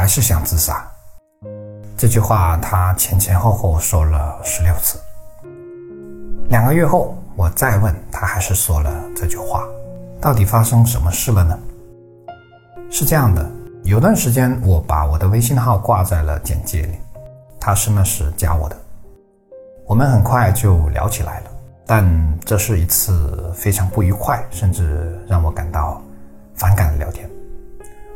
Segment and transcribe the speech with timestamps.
[0.00, 0.82] 还是想自杀。
[1.94, 4.98] 这句话他前前后后说了十六次。
[6.48, 9.62] 两个月后，我再问他，还是说了这句话。
[10.18, 11.58] 到底发生什么事了呢？
[12.90, 13.46] 是这样的，
[13.84, 16.94] 有段时间我把我的微信号挂在了简介里，
[17.60, 18.76] 他是那时加我的，
[19.84, 21.50] 我们很快就聊起来了。
[21.84, 26.00] 但这是一次非常不愉快，甚至让我感到
[26.54, 27.28] 反感的聊天。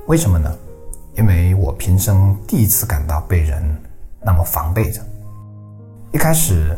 [0.07, 0.51] 为什么呢？
[1.17, 3.63] 因为我平生第一次感到被人
[4.21, 5.01] 那么防备着。
[6.13, 6.77] 一开始，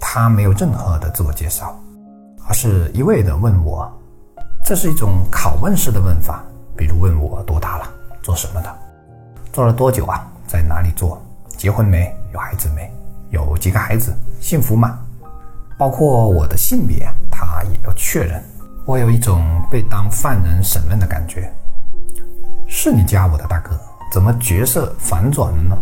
[0.00, 1.78] 他没有任何的自我介绍，
[2.46, 3.90] 而是一味的问我，
[4.64, 6.42] 这是一种拷问式的问法，
[6.76, 7.90] 比如问我多大了，
[8.22, 8.78] 做什么的，
[9.52, 11.22] 做了多久啊，在哪里做，
[11.56, 12.90] 结婚没，有孩子没，
[13.30, 14.98] 有几个孩子，幸福吗？
[15.76, 18.42] 包括我的性别，他也要确认。
[18.86, 21.52] 我有一种被当犯人审问的感觉。
[22.72, 23.76] 是你加我的大哥，
[24.12, 25.76] 怎么角色反转了呢？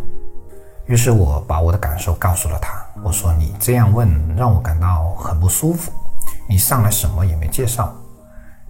[0.87, 2.83] 于是我把我的感受告诉了他。
[3.05, 5.93] 我说：“你这样问让我感到很不舒服。
[6.49, 7.95] 你上来什么也没介绍，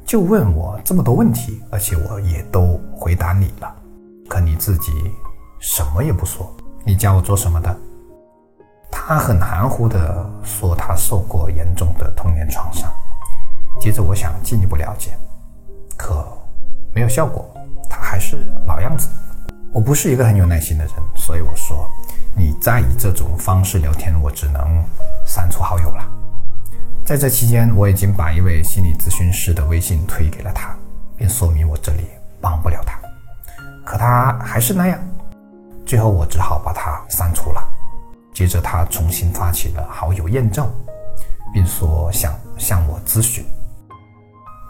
[0.04, 3.72] 就问我这么多问题，而且我也都回答你了，
[4.28, 4.90] 可你自己
[5.60, 6.52] 什么也不说。
[6.84, 7.74] 你加我做什么的？”
[8.90, 12.92] 他很含糊地说，他受过严重的童年创伤。
[13.80, 15.16] 接着，我想进一步了解，
[15.96, 16.26] 可
[16.92, 17.48] 没有效果，
[18.08, 19.06] 还是老样子。
[19.70, 21.86] 我不是一个很有耐心的人，所以我说，
[22.34, 24.82] 你再以这种方式聊天，我只能
[25.26, 26.02] 删除好友了。
[27.04, 30.74] 在这期间，我已经把一位心理咨询师的微信推给了他，
[31.18, 32.06] 并说明我这里
[32.40, 32.98] 帮不了他。
[33.84, 34.98] 可他还是那样，
[35.84, 37.62] 最后我只好把他删除了。
[38.32, 40.66] 接着，他重新发起了好友验证，
[41.52, 43.44] 并说想向我咨询。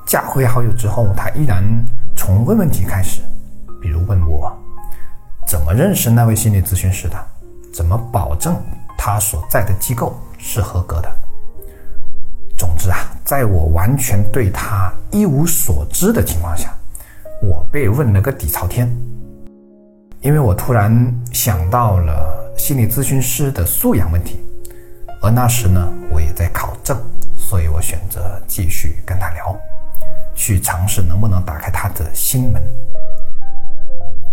[0.07, 1.63] 加回好友之后，他依然
[2.19, 3.23] 从问问题开始，
[3.81, 4.53] 比如问我
[5.47, 7.17] 怎么认识那位心理咨询师的，
[7.73, 8.61] 怎么保证
[8.99, 11.09] 他所在的机构是合格的。
[12.59, 16.77] 总之啊，在我完全对他一无所知的情况下，
[17.41, 18.87] 我被问了个底朝天。
[20.21, 20.93] 因为我突然
[21.33, 22.37] 想到了。
[22.59, 24.41] 心理咨询师的素养问题，
[25.23, 26.99] 而那时呢，我也在考证，
[27.37, 29.57] 所以我选择继续跟他聊，
[30.39, 32.63] 去尝试能不能打开他的心门。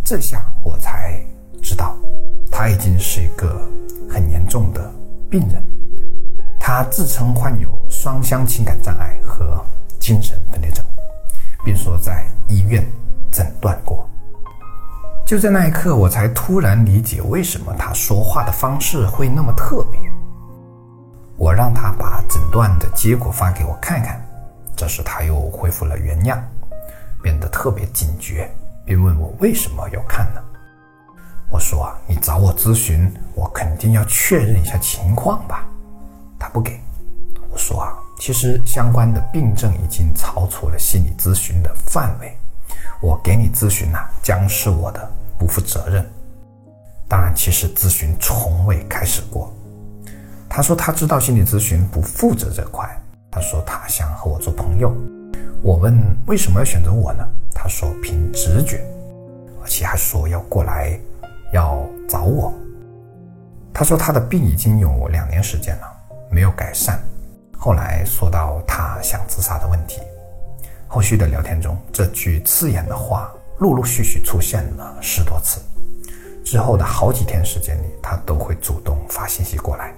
[0.05, 1.19] 这下我才
[1.63, 1.97] 知道，
[2.51, 3.59] 他已经是一个
[4.07, 4.93] 很严重的
[5.31, 5.66] 病人，
[6.59, 9.59] 他自称患有双向情感障碍和
[9.99, 10.85] 精神分裂症，
[11.66, 12.85] 并说在医院
[13.31, 14.07] 诊断过。
[15.25, 19.99] 就在那一刻，我才突然理解为什么他说话的方式会那么特别。
[21.35, 24.23] 我让他把诊断的结果发给我看看，
[24.85, 26.40] 这时他又恢复了原样，
[27.23, 28.47] 变得特别警觉，
[28.85, 30.40] 并问我为什么要看呢？
[31.50, 35.68] 我说啊，你找我咨询，我肯定要确认一下情况吧。
[36.38, 36.79] 他不给。
[37.50, 42.38] 我说啊，其实相关的病症已经超出了心理咨询的范围。
[43.02, 46.07] 我给你咨询呐，将是我的不负责任。
[47.09, 49.52] 当然，其实咨询从未开始过。
[50.47, 52.88] 他说他知道心理咨询不负责这块。
[53.35, 54.96] 他说他想和我做朋友。
[55.62, 55.94] 我问
[56.25, 57.28] 为什么要选择我呢？
[57.53, 58.79] 他说凭直觉，
[59.62, 60.97] 而且还说要过来
[61.51, 62.53] 要找我。
[63.73, 65.94] 他说他的病已经有两年时间了，
[66.31, 66.97] 没有改善。
[67.57, 70.00] 后来说到他想自杀的问题。
[70.88, 75.59] 后续的聊天中，这句刺眼的话陆陆续续出现了十多次。
[76.46, 79.94] 之后的好几天时间里，他都会主动发信息过来，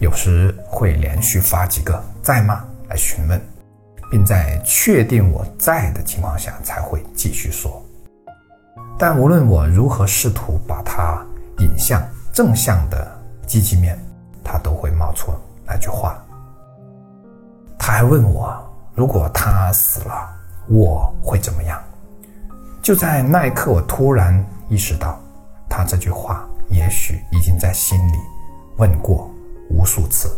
[0.00, 3.40] 有时会连续发几个“在吗”来询问，
[4.10, 7.82] 并在确定我在的情况下才会继续说。
[8.98, 11.22] 但无论我如何试图把他
[11.58, 12.02] 引向
[12.32, 13.06] 正向的
[13.46, 13.98] 积极面，
[14.42, 15.32] 他都会冒出
[15.66, 16.18] 那句话。
[17.78, 18.66] 他还问我。
[18.92, 20.28] 如果他死了，
[20.66, 21.80] 我会怎么样？
[22.82, 25.18] 就在那一刻，我突然意识到，
[25.68, 28.18] 他这句话也许已经在心里
[28.76, 29.30] 问过
[29.70, 30.30] 无数次，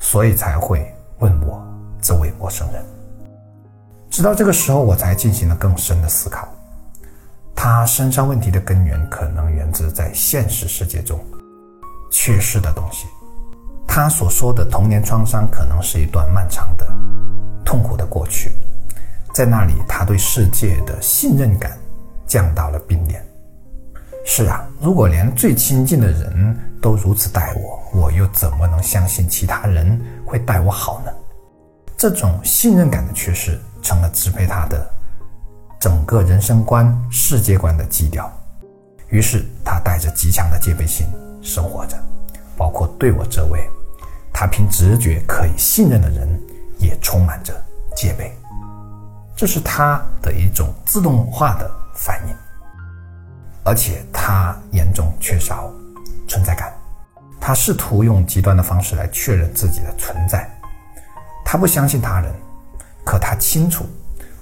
[0.00, 1.62] 所以才会问我
[2.00, 2.84] 这位陌生人。
[4.10, 6.48] 直到这个时候，我才进行了更深的思考。
[7.54, 11.18] 他身上问题的根源可能源自在现实世界中
[12.10, 13.06] 缺失的东西。
[13.86, 16.86] 他所说的童年创伤，可能是一段漫长的。
[17.64, 18.50] 痛苦的过去，
[19.32, 21.78] 在那里，他对世界的信任感
[22.26, 23.24] 降到了冰点。
[24.34, 31.12] 是啊，如果连最亲近的人都如此待我，我又怎么能相信其他人会待我好呢？
[31.98, 34.90] 这种信任感的缺失，成了支配他的
[35.78, 38.32] 整个人生观、世界观的基调。
[39.10, 41.06] 于是他带着极强的戒备心
[41.42, 41.94] 生活着，
[42.56, 43.68] 包括对我这位
[44.32, 46.40] 他凭直觉可以信任的人，
[46.78, 47.52] 也充满着
[47.94, 48.34] 戒备。
[49.36, 52.34] 这是他的一种自动化的反应，
[53.64, 55.70] 而且他严重缺少
[56.28, 56.72] 存在感。
[57.40, 60.48] 他试图用极端的方式来确认自己的存在。
[61.44, 62.32] 他不相信他人，
[63.04, 63.84] 可他清楚，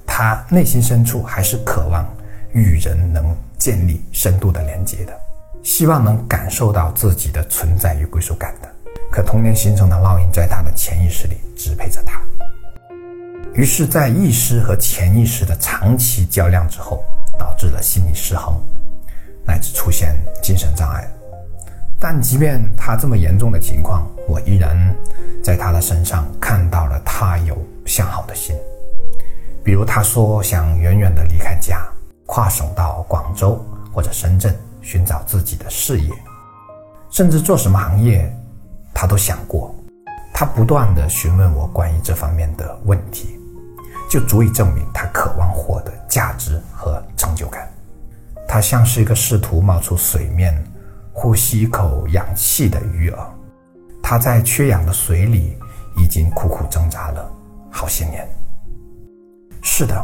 [0.06, 2.06] 他内心深处还是渴望
[2.52, 5.18] 与人能建立深度的连接的，
[5.62, 8.68] 希望能感受到自己的存在与归属感的。
[9.10, 12.20] 可童年形成的烙印在他的潜意识里支配着他。
[13.54, 17.02] 于是，在意识和潜意识的长期较量之后，
[17.38, 18.54] 导致了心理失衡，
[22.00, 24.74] 但即便他这么严重的情况，我依然
[25.44, 28.56] 在他的身上看到了他有向好的心。
[29.62, 31.86] 比如，他说想远远地离开家，
[32.24, 33.62] 跨省到广州
[33.92, 36.10] 或者深圳寻找自己的事业，
[37.10, 38.34] 甚至做什么行业，
[38.94, 39.74] 他都想过。
[40.32, 43.36] 他不断地询问我关于这方面的问题。
[44.08, 47.70] 就足以证明他渴望获得价值和成就感。
[48.48, 50.52] 他像是一个试图冒出水面、
[51.12, 53.18] 呼吸一口氧气的鱼儿。
[54.02, 55.56] 它在缺氧的水里
[55.96, 57.30] 已经苦苦挣扎了
[57.70, 58.28] 好些年。
[59.62, 59.94] 是的，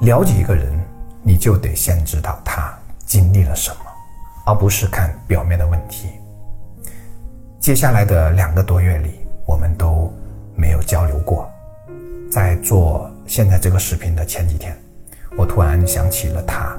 [0.00, 0.78] 了解一个人，
[1.22, 2.72] 你就得先知道他
[3.06, 3.76] 经历了什么，
[4.46, 6.08] 而不是看表面的问题。
[7.60, 10.12] 接下来的两个多月里，我们都
[10.56, 11.48] 没有交流过。
[12.30, 14.76] 在做现在这个视频的前几天，
[15.36, 16.76] 我突然想起了他，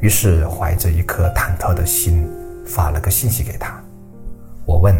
[0.00, 2.28] 于是怀着一颗忐忑的心
[2.66, 3.80] 发了个信息给他。
[4.64, 4.94] 我问：“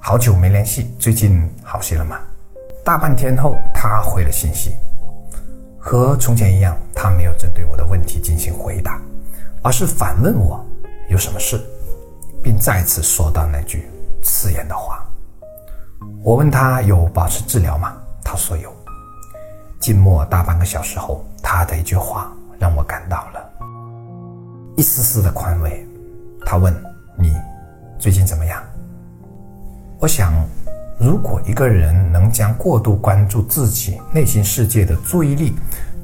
[0.00, 2.18] 好久没联系，最近好些了吗？”
[2.84, 4.74] 大半天后，他回了信息，
[5.78, 9.00] 和从前一样，他没有针对我的问题进行回答，
[9.62, 10.62] 而是反问我
[11.08, 11.58] 有什么事，
[12.42, 13.88] 并再次说到那句
[14.22, 15.02] 刺眼的话。
[16.22, 17.96] 我问他有保持治疗吗？
[18.22, 18.70] 他说有。
[19.80, 23.50] 静默大半个小时后，他的一句话让我感到了
[24.76, 25.86] 一丝丝的宽慰。
[26.44, 26.74] 他问
[27.16, 27.36] ：“你
[27.98, 28.62] 最近怎么样？”
[29.98, 30.32] 我想，
[30.98, 35.56] 如果一个人能将过度关注自己内心世界的注意力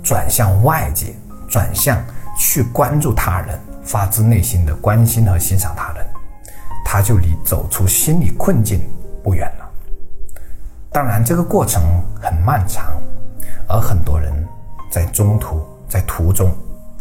[0.03, 1.15] 转向外界，
[1.49, 2.03] 转向
[2.39, 6.07] 去关注他人，发自内心的关心和欣赏他人，
[6.85, 8.81] 他就离走出心理困境
[9.23, 9.71] 不远了。
[10.91, 11.83] 当然，这个过程
[12.21, 12.93] 很漫长。
[13.73, 14.33] 而很多人
[14.91, 16.51] 在中途、在途中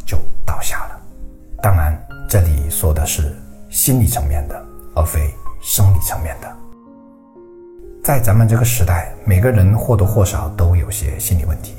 [0.06, 1.02] 就倒下了。
[1.64, 3.36] 当然，这里说的是
[3.72, 6.48] 心理层面的，而非生理层面的。
[8.04, 11.74] 在咱们这个时代，每个人或多或少都有些心理问题。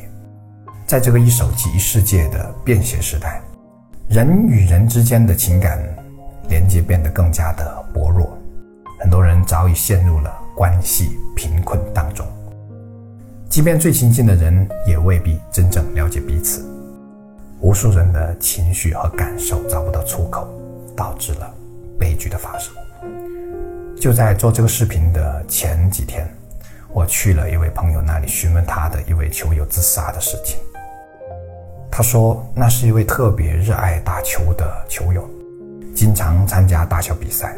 [0.88, 3.41] 在这个一手机世界的便携时代，
[4.08, 5.79] 人与人之间的情感
[6.49, 8.37] 连接变得更加的薄弱，
[8.99, 12.26] 很多人早已陷入了关系贫困当中。
[13.49, 16.69] 即便最亲近的人，也未必真正了解彼此。
[17.61, 20.49] 无数人的情绪和感受找不到出口，
[20.97, 21.53] 导致了
[21.99, 22.75] 悲剧的发生。
[24.01, 26.27] 就在做这个视频的前几天，
[26.89, 30.59] 我去了一位朋友那里询问他的一位球友自杀的事情。
[31.91, 35.29] 他说，那是一位特别热爱打球的球友，
[35.95, 37.55] 经常参加大小比赛，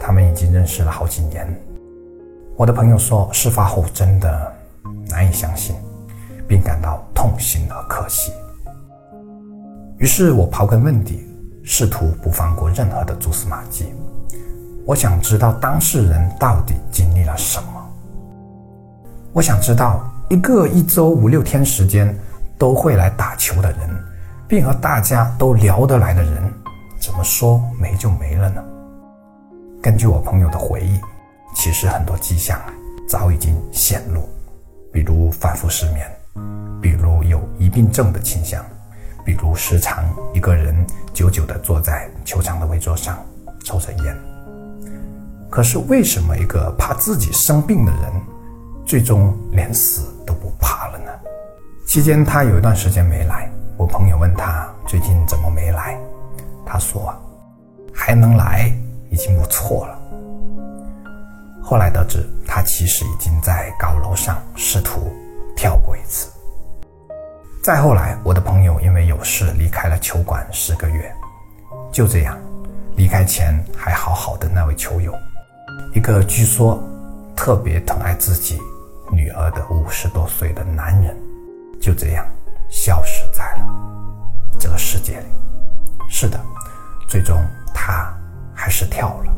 [0.00, 1.46] 他们已经认识了好几年。
[2.56, 4.52] 我的朋友说，事发后真的。
[5.08, 5.76] 难以相信，
[6.48, 8.32] 并感到痛心和可惜。
[10.02, 11.24] 于是我刨根问底，
[11.62, 13.94] 试图不放过任何的蛛丝马迹。
[14.84, 17.88] 我想知道当事人到底经历了什么。
[19.32, 22.12] 我想知道一个一周五六天时间
[22.58, 23.78] 都会来打球的人，
[24.48, 26.52] 并和大家都聊得来的人，
[27.00, 28.60] 怎么说没就没了呢？
[29.80, 31.00] 根据我朋友的回忆，
[31.54, 32.60] 其实很多迹象
[33.08, 34.28] 早已经显露。
[34.92, 36.10] 比如反复失眠，
[36.80, 38.64] 比如有疑病症的倾向，
[39.24, 40.74] 比如时常一个人
[41.12, 43.18] 久久地坐在球场的围桌上
[43.64, 44.16] 抽着烟。
[45.50, 48.12] 可是为什么一个怕自己生病的人，
[48.86, 51.10] 最终连死都不怕了呢？
[51.86, 55.98] 期间他有一段时间没来，我朋友问他最近怎么没来，
[56.64, 57.14] 他说
[57.92, 58.72] 还能来
[59.10, 59.98] 已经不错了。
[61.62, 65.12] 后来得知，他其实已经在高楼上试图
[65.54, 66.31] 跳过一次。
[67.62, 71.14] 再后来，我的朋友因为有事离开了球馆十个月。
[71.92, 72.36] 就这样，
[72.96, 75.14] 离开前还好好的那位球友，
[75.94, 76.82] 一个据说
[77.36, 78.58] 特别疼爱自己
[79.12, 81.16] 女儿的五十多岁的男人，
[81.80, 82.26] 就这样
[82.68, 83.68] 消失在了
[84.58, 85.26] 这个世界里。
[86.08, 86.40] 是的，
[87.08, 87.40] 最终
[87.72, 88.12] 他
[88.52, 89.32] 还是跳了。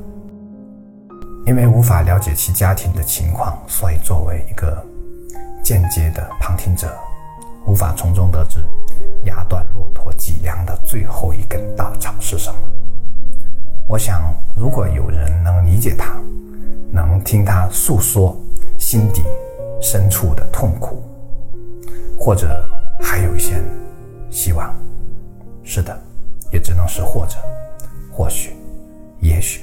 [1.44, 4.82] 因为无法了解其家庭的情况，所以作为一个
[5.62, 6.96] 间接的旁听者，
[7.66, 8.62] 无法从中得知
[9.24, 12.58] 压断骆驼脊梁的最后一根稻草是什么。
[13.86, 16.16] 我想，如果有人能理解他，
[16.90, 18.36] 能听他诉说
[18.78, 19.22] 心底
[19.80, 21.02] 深处的痛苦，
[22.18, 22.68] 或者
[23.00, 23.54] 还有一些
[24.30, 24.74] 希望，
[25.62, 25.98] 是的，
[26.50, 27.36] 也只能是或者，
[28.10, 28.54] 或许，
[29.20, 29.62] 也许。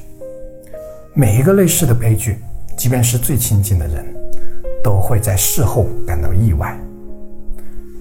[1.13, 2.41] 每一个类似的悲剧，
[2.77, 4.05] 即便是最亲近的人，
[4.83, 6.75] 都会在事后感到意外。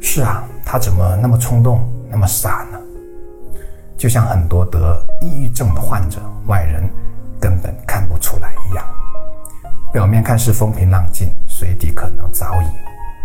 [0.00, 2.78] 是啊，他怎么那么冲动，那么傻呢？
[3.96, 6.88] 就像很多得抑郁症的患者，外人
[7.38, 8.84] 根本看不出来一样。
[9.92, 12.66] 表面看似风平浪静，水底可能早已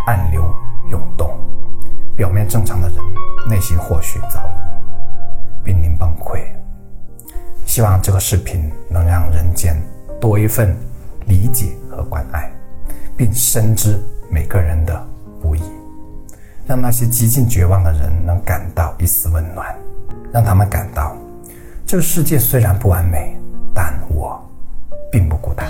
[0.05, 0.43] 暗流
[0.89, 1.31] 涌动。
[2.15, 2.97] 表面正常的人，
[3.47, 6.41] 内心或许早已濒临崩溃。
[7.65, 9.81] 希望这个视频能让人间
[10.19, 10.75] 多一份
[11.25, 12.51] 理解和关爱，
[13.17, 15.07] 并深知每个人的，
[16.67, 19.75] 让那些几近绝望的人能感到一丝温暖，
[20.31, 21.15] 让他们感到
[21.85, 23.37] 这个世界虽然不完美，
[23.73, 24.43] 但我
[25.11, 25.69] 并不孤单。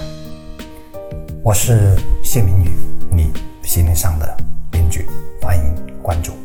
[1.44, 2.72] 我是谢明宇，
[3.12, 4.38] 你心灵上的
[4.72, 5.06] 邻居，
[5.42, 6.45] 欢迎关注。